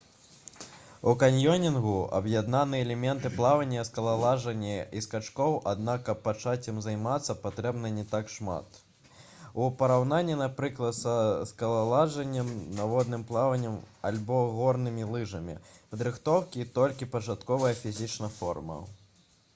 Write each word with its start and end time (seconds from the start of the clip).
у 1.09 1.11
каньёнінгу 1.23 1.91
аб'яднаны 2.19 2.77
элементы 2.85 3.29
плавання 3.33 3.81
скалалажання 3.89 4.77
і 4.99 5.01
скачкоў 5.07 5.53
аднак 5.73 6.01
каб 6.07 6.23
пачаць 6.29 6.69
ім 6.71 6.79
займацца 6.85 7.35
патрэбна 7.43 7.91
не 7.97 8.05
так 8.13 8.33
шмат 8.35 8.79
у 9.65 9.67
параўнанні 9.83 10.37
напрыклад 10.41 10.97
са 11.01 11.15
скалалажаннем 11.51 12.49
падводным 12.79 13.25
плаваннем 13.33 13.75
альбо 14.11 14.39
горнымі 14.57 15.07
лыжамі 15.17 15.59
падрыхтоўкі 15.93 16.65
і 16.65 16.69
толькі 16.79 17.09
пачатковая 17.17 17.75
фізічная 17.85 18.31
форма 18.41 18.79